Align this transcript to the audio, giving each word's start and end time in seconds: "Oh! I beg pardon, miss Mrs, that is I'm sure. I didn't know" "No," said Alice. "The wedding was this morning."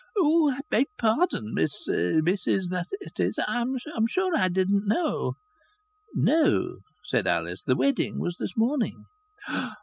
"Oh! 0.17 0.49
I 0.49 0.61
beg 0.71 0.87
pardon, 0.97 1.53
miss 1.53 1.87
Mrs, 1.87 2.69
that 2.71 2.85
is 3.19 3.37
I'm 3.47 3.77
sure. 4.09 4.35
I 4.35 4.47
didn't 4.47 4.87
know" 4.87 5.33
"No," 6.15 6.79
said 7.03 7.27
Alice. 7.27 7.63
"The 7.63 7.75
wedding 7.75 8.19
was 8.19 8.37
this 8.39 8.57
morning." 8.57 9.05